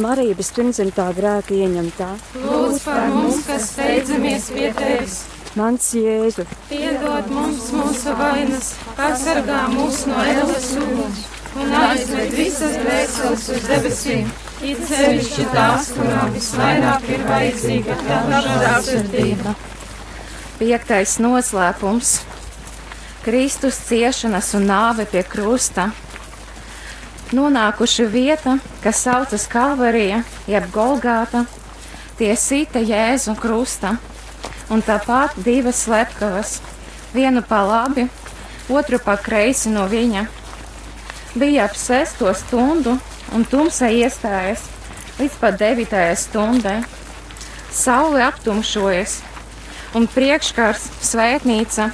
Marija 0.00 0.34
bezpirmdzimtā 0.38 1.06
grēka 1.18 1.52
ieņemtā. 1.58 2.08
Lūdz 2.46 2.78
par 2.86 3.02
mums, 3.12 3.38
kas 3.44 3.62
steidzamies 3.74 4.48
pie 4.54 4.68
tevis. 4.78 5.14
Mans 5.58 5.88
Jēzu, 5.98 6.44
Piedod 6.68 7.26
mums 7.34 7.72
mūsu 7.74 8.12
vainas, 8.14 8.68
Pasargā 8.94 9.64
mūs 9.72 10.04
no 10.06 10.18
ēlas 10.22 10.68
uguns 10.78 11.24
un 11.58 11.72
aizved 11.74 12.36
visas 12.38 12.76
dvēseles 12.78 13.46
uz 13.56 13.64
debesīm. 13.66 14.28
It 14.62 14.84
sevišķi 14.86 15.46
tās, 15.50 15.88
kurām 15.96 16.30
visvairāk 16.36 17.08
ir 17.10 17.24
vajadzīga 17.26 17.96
tava 18.04 18.42
žēlsirdība. 18.44 19.54
Piektais 20.60 21.16
noslēpums- 21.18 22.12
Kristus 23.24 23.80
ciešanas 23.88 24.52
un 24.54 24.68
nāve 24.70 25.08
pie 25.10 25.24
krusta. 25.24 25.88
Nonākuši 27.34 28.06
vieta, 28.06 28.60
kas 28.84 29.02
saucas 29.02 29.48
Kalvarija, 29.50 30.22
jeb 30.46 30.70
Golgāta, 30.70 31.46
tie 32.18 32.36
sita 32.36 32.78
Jēzu 32.78 33.34
krusta, 33.34 33.96
un 34.70 34.82
tāpat 34.86 35.34
divas 35.44 35.84
slepkavas, 35.84 36.58
vienu 37.14 37.42
pa 37.42 37.62
labi, 37.66 38.06
otru 38.70 39.00
pa 39.02 39.16
kreisi 39.18 39.72
no 39.74 39.86
viņa. 39.90 40.26
Bija 41.34 41.66
ap 41.66 41.76
sesto 41.78 42.30
stundu, 42.34 42.96
un 43.34 43.44
tumsa 43.46 43.90
iestājas 43.90 44.66
līdz 45.20 45.36
pat 45.42 45.58
devītajai 45.60 46.14
stundai. 46.18 46.78
Saule 47.70 48.22
aptumšojas, 48.26 49.20
un 49.94 50.06
priekškars 50.10 50.88
svētnīca 51.06 51.90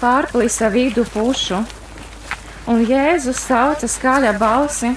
pārplisa 0.00 0.68
vidu 0.72 1.04
pušu. 1.12 1.62
Un 2.68 2.84
Jēzus 2.84 3.40
sauca 3.48 3.88
skaļa 3.88 4.34
balsi: 4.40 4.92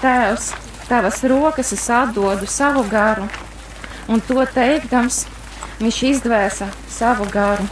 Tēvs, 0.00 0.50
tavas 0.88 1.22
rokas 1.22 1.70
es 1.76 1.86
atdodu 1.90 2.48
savu 2.50 2.82
garu, 2.90 3.28
un 4.10 4.22
to 4.26 4.42
teikdams, 4.54 5.24
viņš 5.80 5.98
izdvēsa 6.10 6.70
savu 6.88 7.26
garu. 7.32 7.66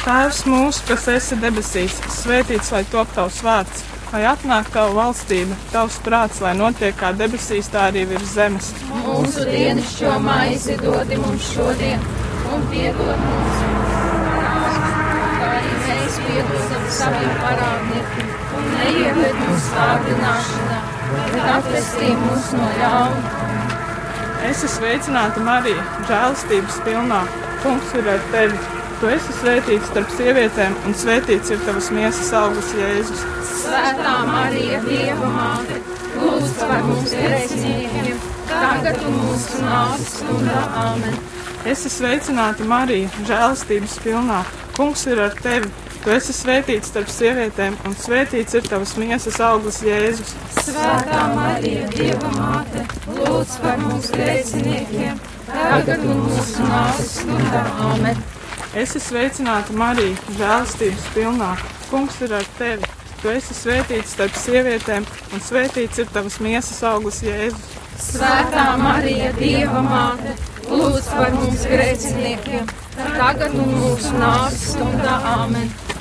Tēvs 0.00 0.42
mūsu, 0.48 0.82
kas 0.88 1.06
esi 1.12 1.36
debesīs, 1.38 1.98
svētīts 2.14 2.72
lai 2.72 2.82
top 2.90 3.10
tavs 3.14 3.42
vārds, 3.44 3.82
lai 4.14 4.22
atnāk 4.30 4.70
tava 4.74 4.94
valstība, 4.96 5.58
tavs 5.74 5.98
prāts, 6.06 6.40
lai 6.42 6.54
notiek 6.58 6.96
kā 6.98 7.12
debesīs, 7.14 7.68
tā 7.70 7.90
arī 7.90 8.06
virs 8.10 8.32
zemes. 8.34 8.72
Mūsu 9.04 9.44
dienascho 9.50 10.14
maizi 10.24 10.78
dod 10.80 11.12
mums 11.20 11.50
šodien, 11.52 12.02
un 12.50 12.64
piedod 12.72 13.22
mums, 13.26 13.60
kā 15.36 15.52
arī 15.52 15.76
mēs 15.84 16.18
piedodam 16.24 16.88
saviem 17.00 17.36
parādniekiem, 17.44 18.32
un 18.56 18.72
neieved 18.78 19.44
mūsu 19.44 19.76
kārdināšanā, 19.76 20.80
bet 21.12 21.52
atvestī 21.58 22.10
mūs 22.24 22.50
no 22.56 22.72
ļauna. 22.80 23.39
Es 24.48 24.62
esmu 24.64 24.70
sveicināta 24.78 25.40
Marija, 25.44 25.82
žēlastības 26.08 26.78
pilnā. 26.86 27.18
Kungs 27.60 27.90
ir 27.98 28.06
ar 28.08 28.22
tevi. 28.32 28.60
Tu 29.00 29.08
esi 29.12 29.34
svētīts 29.36 29.90
starp 29.90 30.12
sievietēm, 30.16 30.74
un 30.88 30.96
svētīts 30.96 31.52
ir 31.52 31.60
tavas 31.66 31.90
miesas 31.92 32.32
augurs 32.36 32.72
Jēzus. 32.76 33.22
Svētā 33.50 34.14
Marija, 34.28 34.80
Dieva 34.84 35.28
māte, 35.34 35.76
lūdz 36.16 36.54
par 36.60 36.74
mums 36.88 37.14
grēciniekiem, 37.16 38.24
tagad 38.48 39.00
mūsu 39.06 39.62
nāves 39.64 40.16
stundā 40.16 40.64
āmen. 40.86 41.20
Es 41.64 41.84
esmu 41.84 41.94
sveicināta 41.98 42.64
Marija, 42.68 43.12
žēlastības 43.28 44.00
pilnā. 44.04 44.42
Kungs 44.76 45.04
ir 45.08 45.20
ar 45.28 45.36
tevi. 45.44 45.68
Tu 46.00 46.08
esi 46.14 46.32
svētīts 46.32 46.88
starp 46.88 47.10
sievietēm, 47.12 47.74
un 47.84 47.92
svētīts 47.92 48.54
ir 48.56 48.64
tavas 48.64 48.94
miesas 48.96 49.34
augurs 49.44 49.82
Jēzus. 49.84 50.30
Svētā 50.64 51.26
Marija, 51.34 51.90
Dieva 51.92 52.30
māte, 52.32 52.84
lūdz 53.18 53.56
par 53.60 53.76
mums 53.82 54.08
grēciniekiem, 54.14 55.18
tagad 55.50 56.06
un 56.08 56.22
mūsu 56.24 56.64
nāves 56.70 57.10
stundā 57.18 57.66
āmen. 57.90 58.22
Es 58.70 58.94
esmu 58.94 59.02
sveicināta 59.10 59.76
Marija, 59.76 60.16
žēlastības 60.38 61.10
pilnā. 61.18 61.50
Kungs 61.90 62.16
ir 62.24 62.32
ar 62.38 62.48
tevi. 62.56 62.88
Tu 63.20 63.34
esi 63.34 63.58
svētīts 63.58 64.16
starp 64.16 64.40
sievietēm, 64.40 65.04
un 65.34 65.44
svētīts 65.44 66.00
ir 66.00 66.08
tavas 66.16 66.40
miesas 66.40 66.80
augurs 66.94 67.20
Jēzus. 67.26 67.76
Svētā 68.00 68.70
Marija, 68.80 69.34
Dieva 69.36 69.84
māte, 69.84 70.32
lūdz 70.64 71.12
par 71.12 71.36
mums 71.36 71.68
grēciniekiem, 71.68 72.72
tagad 72.96 73.52
un 73.52 73.78
mūsu 73.82 74.16
nāves 74.16 74.68
stundā 74.72 75.20
āmen. 75.36 75.68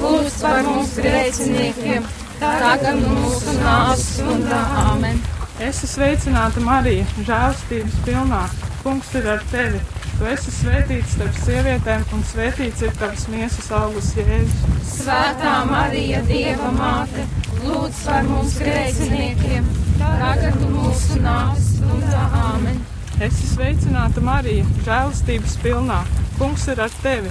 lūdz 0.00 0.36
par 0.42 0.62
mums 0.66 0.94
grēciniekiem, 0.98 2.06
tagad 2.40 3.00
mūsu 3.02 3.56
nāves 3.60 4.04
stundā 4.16 4.60
āmen. 4.84 5.20
Es 5.62 5.78
esmu 5.78 5.90
sveicināta 5.92 6.62
Marija, 6.64 7.04
žēlastības 7.26 7.98
pilnā. 8.06 8.40
Kungs 8.82 9.12
ir 9.16 9.28
ar 9.32 9.44
tevi. 9.52 9.78
Tu 10.14 10.26
esi 10.30 10.52
svētīts 10.54 11.14
starp 11.16 11.38
sievietēm, 11.42 12.02
un 12.14 12.20
svētīts 12.26 12.82
ir 12.86 12.92
tavas 13.00 13.24
miesas 13.32 13.70
augurs 13.74 14.10
Jēzus. 14.18 14.82
Svētā 14.90 15.54
Marija, 15.70 16.20
Dieva 16.28 16.70
māte, 16.74 17.24
lūdz 17.64 18.02
par 18.06 18.26
mums 18.28 18.58
grēciniekiem, 18.62 19.66
tagad 20.02 20.60
mūsu 20.68 21.18
nāves 21.24 21.72
stundā 21.78 22.26
āmen. 22.44 22.78
Es 23.18 23.30
esmu 23.30 23.50
sveicināta 23.54 24.22
Marija, 24.26 24.66
žēlastības 24.86 25.58
pilnā. 25.62 26.00
Kungs 26.38 26.66
ir 26.70 26.82
ar 26.82 26.94
tevi. 27.02 27.30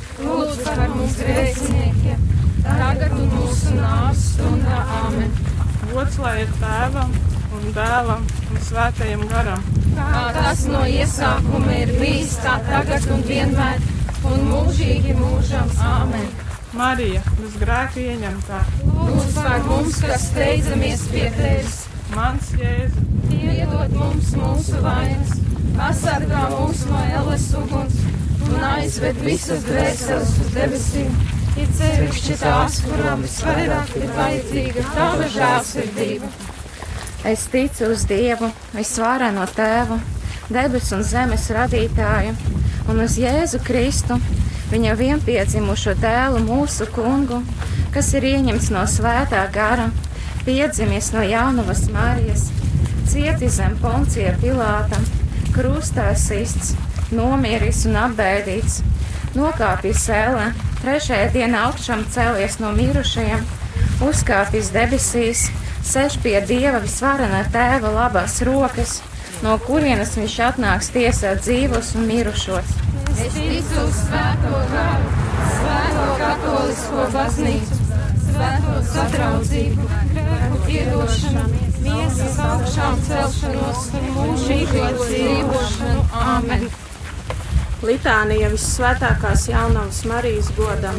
lūdz 0.25 0.61
par 0.65 0.81
mums 0.93 1.17
grēciniekiem, 1.19 2.25
tagad 2.65 3.15
un 3.17 3.29
mūsu 3.35 3.75
nāves 3.77 4.23
stundā. 4.35 4.81
Āmen. 5.01 5.31
Gods 5.91 6.17
lai 6.23 6.35
ir 6.43 6.51
tēvam 6.61 7.15
un 7.57 7.65
dēlam 7.75 8.27
un 8.51 8.61
svētajam 8.67 9.25
garam. 9.31 9.65
Kā 9.97 10.21
tas 10.37 10.61
no 10.71 10.85
iesākuma 10.87 11.73
ir 11.81 11.91
bijis, 11.99 12.37
tā 12.45 12.55
tagad 12.69 13.09
un 13.11 13.25
vienmēr, 13.27 13.81
un 14.29 14.45
mūžīgi 14.51 15.17
mūžam. 15.19 15.73
Āmen. 15.91 16.29
Marija, 16.71 17.19
bez 17.35 17.57
grēka 17.59 17.99
ieņemtā, 17.99 18.61
Lūdz 18.87 19.33
par 19.35 19.65
mums, 19.67 19.97
kas 20.05 20.29
steidzamies 20.29 21.03
pie 21.11 21.25
tevis. 21.35 21.81
mans 22.15 22.53
jēzus, 22.55 23.09
Iedod 23.41 23.91
mums 23.95 24.31
mūsu 24.39 24.79
vainas, 24.83 25.35
pasargā 25.75 26.45
mūs 26.53 26.85
no 26.87 27.03
ēles 27.19 27.45
uguns 27.59 27.99
un 28.49 28.63
aizved 28.65 29.19
visas 29.25 29.63
dvēseles 29.67 30.33
uz 30.41 30.49
debesīm. 30.55 31.13
Ir 31.59 31.67
cevišķi 31.77 32.37
tās, 32.39 32.79
kurām 32.85 33.25
visvairāk 33.25 33.91
ir 33.99 34.13
vajadzīga 34.15 34.85
tava 34.95 35.27
žēlsirdība. 35.33 36.29
Es 37.27 37.43
ticu 37.51 37.91
uz 37.93 38.05
Dievu, 38.09 38.47
visvareno 38.73 39.43
tēvu, 39.55 39.99
debesu 40.49 40.95
un 40.97 41.03
zemes 41.05 41.49
radītāju, 41.53 42.33
un 42.89 43.03
uz 43.03 43.17
Jēzu 43.21 43.59
Kristu, 43.67 44.17
viņa 44.71 44.95
vienpiedzimušo 44.97 45.93
dēlu, 46.01 46.41
mūsu 46.47 46.87
kungu, 46.95 47.41
kas 47.93 48.13
ir 48.17 48.25
ieņemts 48.31 48.71
no 48.73 48.87
svētā 48.87 49.43
gara, 49.53 49.89
piedzimis 50.47 51.11
no 51.13 51.21
jaunavas 51.27 51.83
Marijas, 51.93 52.47
cietis 53.11 53.59
zem 53.59 53.75
poncija 53.83 54.33
Pilāta, 54.41 54.97
krustā 55.51 56.13
sists, 56.17 56.73
nomiris 57.15 57.85
un 57.89 57.97
apbēdīts, 58.07 58.81
nokāpis 59.35 60.05
sēlē, 60.07 60.51
trešajā 60.81 61.31
dienā 61.35 61.65
augšām 61.69 62.03
cēlies 62.11 62.59
no 62.61 62.71
mirušajiem, 62.75 63.43
uzkāpis 64.07 64.71
debesīs, 64.75 65.45
sēž 65.85 66.17
pie 66.23 66.37
Dieva 66.47 66.81
visvarenā 66.83 67.43
tēva 67.53 67.91
labās 67.95 68.39
rokas, 68.47 68.99
no 69.45 69.57
kurienes 69.65 70.15
viņš 70.17 70.37
atnāks 70.49 70.91
tiesāt 70.95 71.43
dzīvos 71.45 71.95
un 71.97 72.07
mirušos. 72.09 72.75
Es 73.21 73.35
ticu 73.35 73.85
uz 73.85 73.97
svēto 74.05 74.61
garu, 74.71 75.09
svēto 75.55 76.05
katolisko 76.21 77.07
baznīcu, 77.15 77.79
svēto 78.27 78.77
sadraudzību, 78.91 79.89
grēku 80.13 80.61
piedošanu, 80.67 81.65
miesas 81.81 82.39
augšām 82.45 83.03
celšanos 83.09 83.91
un 83.99 84.07
mūžīgo 84.19 84.87
dzīvošanu. 85.01 86.07
Āmen! 86.21 86.71
Litānija 87.81 88.51
visvētākās 88.53 89.47
jaunavas 89.49 90.03
Marijas 90.05 90.51
godam. 90.53 90.97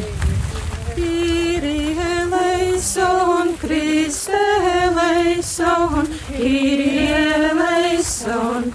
Kyrie 0.97 1.93
eleison, 1.95 3.53
Kriste 3.61 4.41
eleison, 4.71 6.09
Kyrie 6.27 7.21
eleison. 7.51 8.67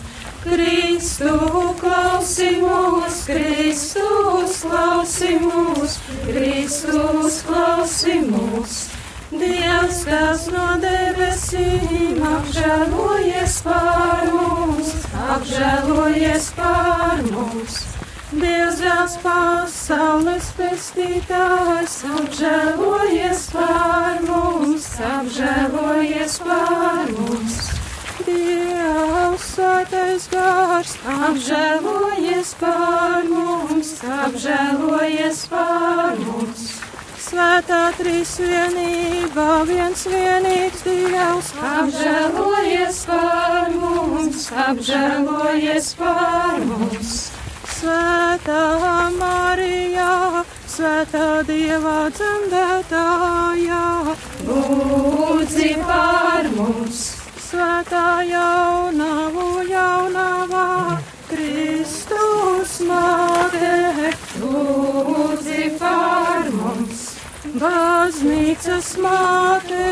Kristu 0.49 1.35
klausimus, 1.81 3.18
Kristus 3.27 4.62
klausimus, 4.64 5.99
Kristus 6.31 7.42
klausimus. 7.44 8.79
Dievs, 9.29 10.01
kas 10.09 10.47
no 10.49 10.64
debesīm 10.81 12.25
apžēlojies 12.31 13.61
pār 13.66 14.33
mums, 14.33 14.97
apžēlojies 15.37 16.51
pār 16.57 17.27
mums. 17.29 17.88
Dievs 18.29 19.14
pasaules 19.25 20.51
pestītājs, 20.53 21.95
apžēlojies 22.12 23.45
pār 23.55 24.19
mums, 24.27 24.88
apžēlojies 25.01 26.35
pār 26.45 27.09
mums. 27.17 27.57
Dievs 28.27 29.47
svētais 29.55 30.29
gars, 30.35 30.93
apžēlojies 31.14 32.53
pār 32.61 33.25
mums, 33.33 33.95
apžēlojies 34.19 35.43
pār 35.49 36.21
mums. 36.27 36.69
Svētā 37.29 37.81
trīsvienība, 37.97 39.49
viens 39.73 40.05
vienīgs 40.05 40.85
Dievs, 40.85 41.55
apžēlojies 41.73 43.03
pār 43.09 43.75
mums, 43.81 44.53
apžēlojies 44.69 45.95
pār 45.97 46.64
mums. 46.69 47.38
Svētā 47.79 48.62
Marijā, 49.14 50.43
Svētā 50.67 51.27
Dieva 51.47 52.09
dzemdētājā, 52.11 53.83
lūdzi 54.49 55.69
pār 55.87 56.49
mums. 56.57 57.03
Svētā 57.45 58.03
jaunavo 58.27 59.62
jaunavā, 59.69 60.64
Kristus 61.31 62.75
māte, 62.88 64.11
lūdzi 64.43 65.71
pār 65.79 66.51
mums. 66.59 67.07
Baznīcas 67.62 68.91
māte, 69.07 69.87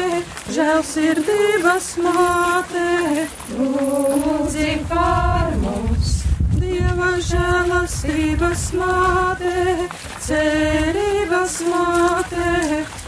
žēlsirdības 0.59 1.92
māte, 2.03 2.90
lūdzi 3.55 4.75
pār 4.90 5.55
mums. 5.55 5.65
Žēlastības 7.27 8.61
māte, 8.79 9.53
cerības 10.23 11.57
māte, 11.67 12.51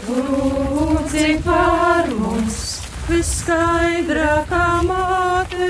lūdzi 0.09 1.37
pār 1.45 2.09
mums. 2.17 2.57
Viskaidrākā 3.07 4.65
māte, 4.89 5.69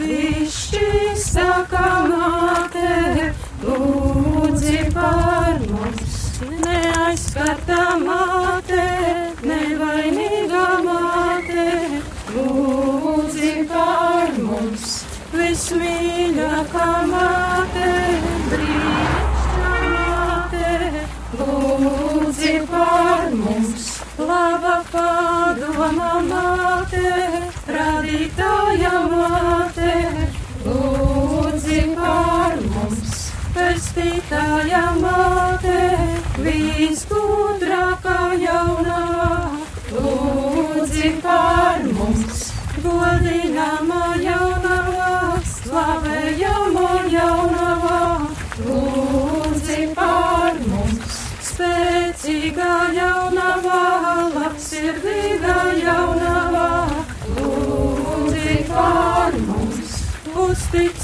višķīstākā 0.00 1.86
māte, 2.10 3.30
lūdzi 3.62 4.82
pār 4.96 5.62
mums. 5.70 6.18
Neaizskartā 6.66 7.84
māte, 8.02 8.63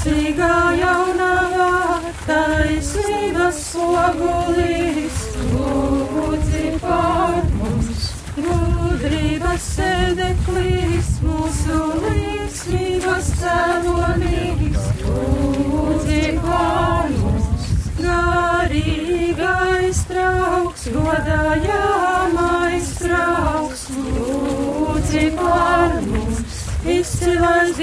Uzticīgā 0.01 0.53
jaunavā, 0.79 1.65
taisnības 2.25 3.57
slogulīs, 3.67 5.19
lūdzi 5.51 6.71
pār 6.81 7.35
mums. 7.59 8.07
Gudrības 8.33 9.67
sēdeklīs, 9.75 11.11
mūsu 11.21 11.77
līdzsvības 12.01 13.29
cēlonīs, 13.43 14.89
lūdzi 15.05 16.23
pār 16.47 17.13
mums. 17.19 17.69
Garīgais 18.01 20.01
trauks, 20.09 20.89
godājāmais 20.97 22.89
trauks, 23.03 23.85
lūdzi 24.01 25.29
pār 25.37 26.01
mums. 26.09 26.61
Izcilais 26.89 27.77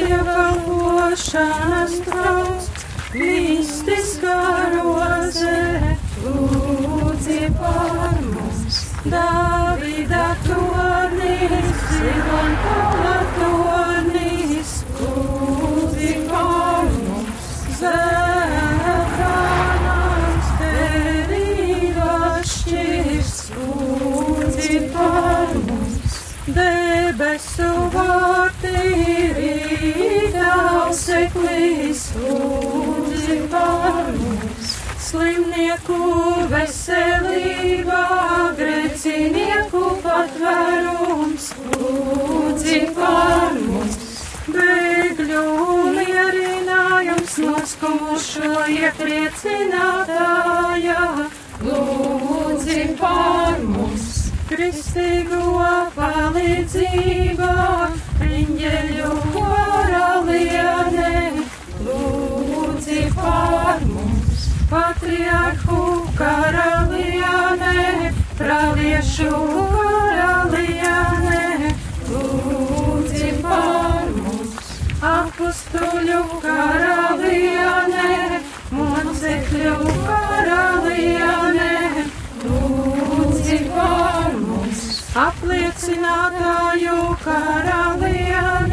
dievalpošanas 1.18 1.98
trauks, 2.06 2.68
mistiskā 3.14 4.70
roze, 4.74 5.96
lūdzi 6.22 7.48
pār 7.58 8.20
mums. 8.22 8.76
Dāvida 9.08 10.36
tornis, 10.44 11.82
Silon 11.90 12.52
kala 12.62 13.18
tornis, 13.38 14.70
lūdzi 15.00 16.12
par 16.28 16.84
mums. 16.84 17.46
Zeltānams 17.80 18.98
tevi 20.62 21.92
atšķirs, 21.96 23.34
lūdzi 23.58 24.72
par 24.94 25.48
mums. 25.66 26.14
Debesu 26.48 27.70
vārti 27.94 28.67
Slimnieku 35.08 35.96
veselībā, 36.50 38.00
grēcinieku 38.58 39.80
patvērums, 40.04 41.46
lūdzi 41.80 42.80
par 42.98 43.54
mums. 43.56 43.96
Bēgļu 44.52 45.44
mierinājums 45.94 47.38
noskumušo 47.40 48.52
iepriecinātājā, 48.74 51.06
lūdzi 51.64 52.82
par 53.00 53.56
mums. 53.64 54.28
Kristīgo 54.52 55.72
palīdzībā, 55.96 57.56
riņģeļu 58.26 59.08
karalienē, 59.38 61.16
lūdzi 61.88 63.00
par 63.16 63.80
mums. 63.86 63.97
Patriarhu 64.68 66.04
karalienē, 66.12 68.12
praviešu 68.36 69.32
karalienē, 69.72 71.72
lūdzi 72.10 73.30
par 73.40 74.12
mums. 74.12 74.60
Apustuļu 75.12 76.20
karalienē, 76.44 78.12
mocekļu 78.76 79.76
karalienē, 80.04 81.72
lūdzi 82.44 83.58
par 83.72 84.36
mums. 84.36 84.84
Apliecinātāju 85.24 87.00
karalienē, 87.24 88.67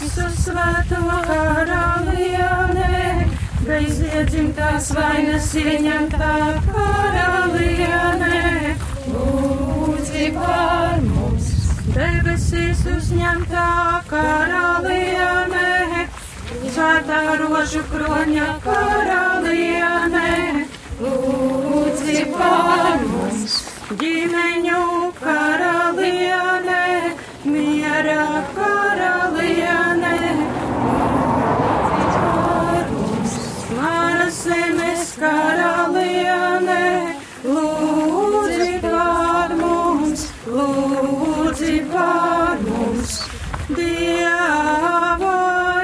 Visu 0.00 0.24
svēto 0.32 0.98
karalienē, 1.26 3.00
bezdiedzimtās 3.66 4.86
vainas 4.96 5.48
ieņemtā 5.60 6.30
karalienē, 6.70 8.38
lūdzi 9.12 10.30
par 10.38 11.04
mums. 11.04 11.50
Debesīs 11.92 12.80
uzņemtā 12.94 13.66
karalienē, 14.08 15.68
svētā 16.48 17.20
rožu 17.42 17.84
kroņa 17.92 18.48
karalienē, 18.64 20.32
lūdzi 21.04 22.24
par 22.38 23.04
mums. 23.04 23.60
Ģimeņu 24.00 24.82
karalienē, 25.20 26.82
miera 27.44 28.26
karalienē, 28.56 29.89
zemes 35.20 35.28
karalienē, 35.90 37.16
lūdzi 37.44 38.80
par 38.80 39.54
mums, 39.56 40.32
lūdzi 40.46 41.84
par 41.92 42.58
mums. 42.64 43.28
Dieva 43.68 45.34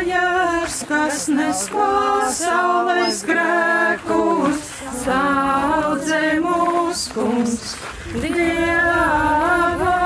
jērs, 0.07 0.85
kas 0.89 1.29
nes 1.29 1.69
pasaules 1.71 3.23
grēkus, 3.29 4.59
saudzē 5.05 6.41
mūs 6.41 7.09
kungs. 7.15 7.77
Dieva 8.17 9.97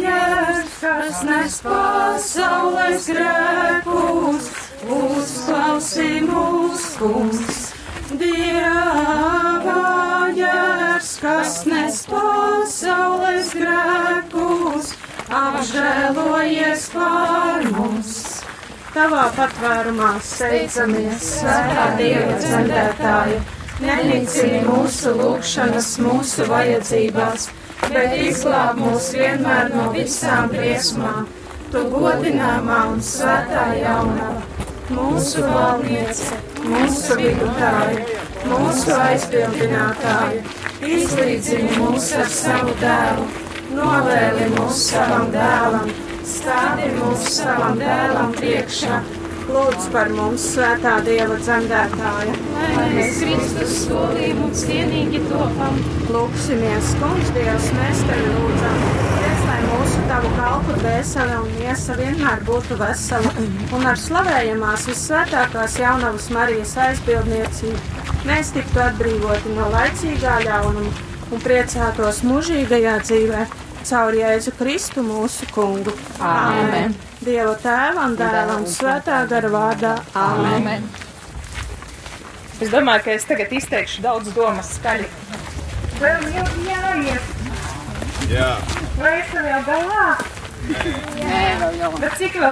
jērs, 0.00 0.70
kas 0.80 1.24
nes 1.24 1.60
pasaules 1.62 3.10
grēkus, 3.10 4.52
uzklausī 4.86 6.20
mūs 6.26 6.92
kungs. 7.00 7.75
Dieva 8.06 9.80
jērs, 10.30 11.08
kas 11.18 11.56
nes 11.66 12.04
pasaules 12.06 13.50
grēkus, 13.58 14.92
apžēlojies 15.40 16.86
par 16.94 17.66
mums. 17.74 18.12
Tavā 18.94 19.26
patvērumā 19.34 20.12
steidzamies, 20.22 21.26
svētā 21.40 21.90
Dieva 21.98 22.38
dzemdētāja, 22.44 23.42
nenicini 23.82 24.62
mūsu 24.70 25.18
lūgšanas, 25.18 25.92
mūsu 26.06 26.46
vajadzībās, 26.52 27.50
bet 27.90 28.18
izglāb 28.22 28.78
mūs 28.86 29.10
vienmēr 29.18 29.74
no 29.74 29.90
visām 29.98 30.54
briesmām. 30.54 31.26
Tu 31.74 31.88
godināmā 31.90 32.84
un 32.94 33.02
svētā 33.02 33.72
jaunava, 33.82 34.44
mūsu 34.94 35.42
valniece, 35.42 36.45
mūsu 36.70 37.16
vidutāja, 37.20 38.04
mūsu 38.50 38.94
aizbildinātāja, 38.96 40.42
izlīdzini 40.86 41.76
mūs 41.80 42.08
ar 42.18 42.32
savu 42.32 42.74
dēlu, 42.80 43.26
novēli 43.76 44.48
mūs 44.56 44.82
savam 44.90 45.30
dēlam, 45.34 45.92
stādi 46.26 46.90
mūs 46.98 47.28
savam 47.38 47.78
dēlam 47.82 48.34
priekšā. 48.38 49.00
Lūdz 49.46 49.84
par 49.94 50.08
mums, 50.10 50.42
svētā 50.56 50.96
Dieva 51.06 51.36
dzemdētāja. 51.38 52.32
Lai 52.56 52.88
mēs 52.96 53.20
Kristus 53.20 53.76
solījām 53.84 54.40
un 54.48 54.56
cienīgi 54.58 55.22
topam. 55.28 55.78
Lūksimies, 56.10 56.96
kungs, 56.98 57.30
Dievs, 57.38 57.70
mēs 57.78 58.02
tevi 58.10 58.34
lūdzam. 58.34 59.25
Tavu 60.16 60.30
kalpu 60.32 60.74
dvēsele 60.78 61.34
un 61.42 61.48
miesa 61.58 61.92
vienmēr 61.98 62.38
būtu 62.48 62.78
vesela 62.80 63.28
un 63.76 63.82
ar 63.84 63.98
slavējamās 64.00 64.86
vissvētākās 64.88 65.74
jaunavas 65.76 66.30
Marijas 66.32 66.72
aizbildniecību 66.86 68.22
mēs 68.24 68.54
tiktu 68.54 68.80
atbrīvoti 68.80 69.52
no 69.58 69.66
laicīgā 69.74 70.38
ļaunuma 70.46 71.04
un 71.36 71.44
priecātos 71.44 72.22
mūžīgajā 72.24 72.96
dzīvē 73.04 73.44
caur 73.90 74.16
Jēzu 74.16 74.56
Kristu 74.56 75.04
mūsu 75.04 75.50
kungu. 75.52 75.92
Āmen! 76.16 76.96
Dieva 77.20 77.52
tēvam, 77.60 78.16
dēlam, 78.16 78.64
svētā 78.72 79.20
gara 79.28 79.52
vārdā. 79.52 79.94
Āmen! 80.16 80.60
Amen. 80.62 80.92
Es 82.56 82.72
domāju, 82.72 83.04
ka 83.04 83.18
es 83.20 83.28
tagad 83.28 83.52
izteikšu 83.60 84.08
daudz 84.08 84.32
domas 84.32 84.78
skaļi. 84.80 85.12
Vēl 86.00 86.30
jau 86.40 86.52
jāiet! 86.72 87.35
Jā. 88.26 88.56
Vai 88.98 89.12
esam 89.20 89.44
jau 89.46 89.60
galā? 89.68 90.06
Bet 90.66 92.16
cik 92.18 92.32
vēl 92.34 92.44